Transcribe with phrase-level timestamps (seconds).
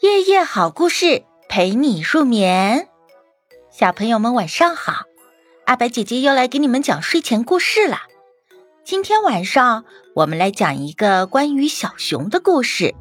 [0.00, 2.88] 夜夜好故事陪你入眠，
[3.70, 5.04] 小朋友们晚上好，
[5.66, 8.00] 阿白姐姐又来给你们讲睡前故事了。
[8.84, 9.84] 今天晚上
[10.14, 12.94] 我们来讲一个关于小熊的故事，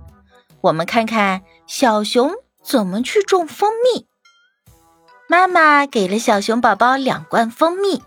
[0.62, 2.32] 我们看看小熊
[2.64, 4.08] 怎么去种蜂蜜。
[5.28, 8.04] 妈妈给了小熊宝宝两罐蜂蜜，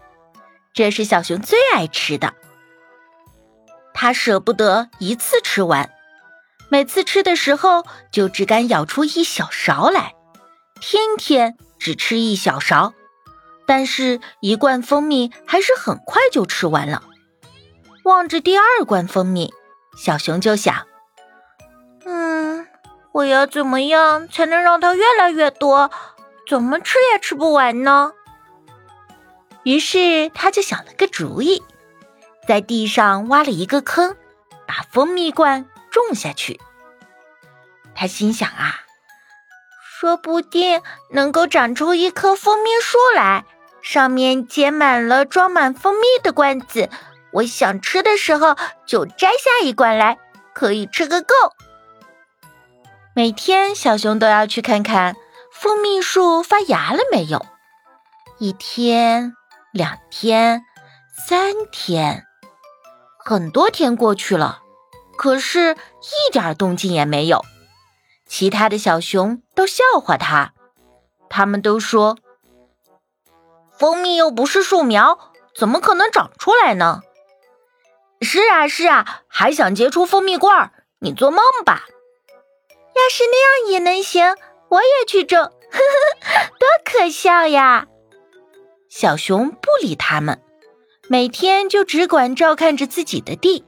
[0.72, 2.34] 这是小熊最爱吃的，
[3.92, 5.90] 它舍不得一次吃完。
[6.68, 10.14] 每次吃的时候，就只敢舀出一小勺来，
[10.80, 12.92] 天天只吃一小勺，
[13.66, 17.02] 但是一罐蜂蜜还是很快就吃完了。
[18.02, 19.52] 望着第二罐蜂蜜，
[19.96, 20.86] 小熊就想
[22.04, 22.66] ：“嗯，
[23.12, 25.90] 我要怎么样才能让它越来越多？
[26.48, 28.12] 怎么吃也吃不完呢？”
[29.64, 31.62] 于是他就想了个主意，
[32.46, 34.16] 在地上挖了一个坑，
[34.66, 35.66] 把蜂蜜罐。
[35.96, 36.60] 种下去，
[37.94, 38.80] 他心想啊，
[39.98, 43.46] 说不定能够长出一棵蜂蜜树来，
[43.80, 46.90] 上面结满了装满蜂蜜的罐子。
[47.32, 50.18] 我想吃的时候就摘下一罐来，
[50.54, 51.34] 可以吃个够。
[53.14, 55.16] 每天小熊都要去看看
[55.50, 57.46] 蜂蜜树发芽了没有。
[58.38, 59.34] 一天，
[59.72, 60.62] 两天，
[61.26, 62.26] 三天，
[63.24, 64.60] 很多天过去了。
[65.16, 67.44] 可是，一点动静也没有。
[68.26, 70.52] 其他的小熊都笑话他，
[71.28, 72.18] 他们都说
[73.78, 77.02] ：“蜂蜜又不是树苗，怎么可能长出来呢
[78.20, 80.72] ？”“是啊，是啊，还想结出蜂蜜罐儿？
[81.00, 81.84] 你做梦吧
[82.96, 84.36] ！”“要是那样也能行，
[84.68, 85.38] 我也去种。
[85.70, 87.86] ”“呵呵，多可笑呀！”
[88.88, 90.42] 小熊不理他们，
[91.08, 93.64] 每天就只管照看着自己的地。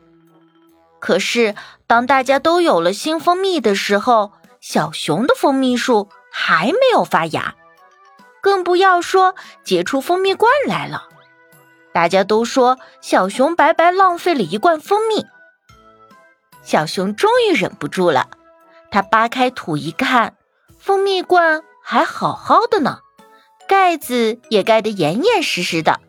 [1.00, 1.54] 可是，
[1.86, 7.54] 当大家都有了新蜂蜜的时候，小熊的蜂蜜树还没有发芽，
[8.40, 11.08] 更不要说结出蜂蜜罐来了。
[11.92, 15.26] 大家都说小熊白白浪费了一罐蜂蜜。
[16.62, 18.28] 小熊终于忍不住了，
[18.90, 20.34] 他扒开土一看，
[20.78, 23.00] 蜂蜜罐还好好的呢，
[23.66, 26.00] 盖子也盖得严严实实的。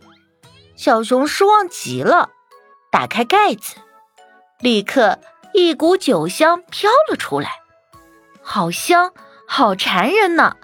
[0.76, 2.30] 小熊失望极了，
[2.92, 3.76] 打开盖子。
[4.62, 5.18] 立刻，
[5.54, 7.62] 一股酒香飘了出来，
[8.42, 9.14] 好香，
[9.48, 10.58] 好馋人呢。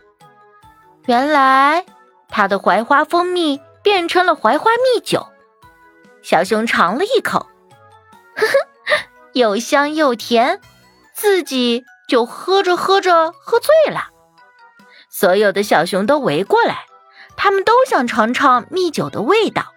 [1.06, 1.86] 原来，
[2.28, 5.28] 他的槐花蜂蜜变成了槐花蜜酒。
[6.22, 7.48] 小熊尝了一口，
[8.36, 8.54] 呵呵，
[9.32, 10.60] 又香又甜，
[11.14, 14.10] 自己就喝着喝着喝醉了。
[15.10, 16.86] 所有的小熊都围过来，
[17.38, 19.74] 他们都想尝尝蜜酒的味道。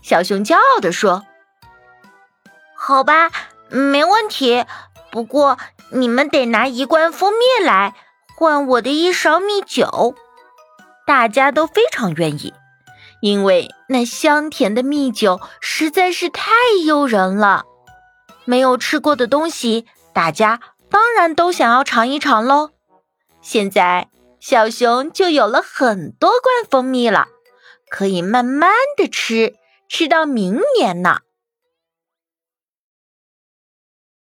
[0.00, 1.26] 小熊骄傲地说。
[2.88, 3.30] 好吧，
[3.68, 4.64] 没问题。
[5.10, 5.58] 不过
[5.90, 7.94] 你们得拿一罐蜂蜜来
[8.34, 10.14] 换我的一勺蜜酒。
[11.06, 12.54] 大家都非常愿意，
[13.20, 16.50] 因为那香甜的蜜酒实在是太
[16.86, 17.66] 诱人了。
[18.46, 19.84] 没有吃过的东西，
[20.14, 22.70] 大家当然都想要尝一尝喽。
[23.42, 24.08] 现在
[24.40, 27.28] 小熊就有了很多罐蜂蜜了，
[27.90, 29.56] 可以慢慢的吃，
[29.90, 31.18] 吃到明年呢。